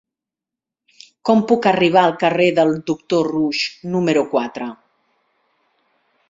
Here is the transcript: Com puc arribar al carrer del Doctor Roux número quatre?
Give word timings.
Com 1.29 1.43
puc 1.51 1.67
arribar 1.71 2.03
al 2.05 2.15
carrer 2.23 2.47
del 2.61 2.73
Doctor 2.89 3.29
Roux 3.35 3.61
número 3.97 4.25
quatre? 4.33 4.71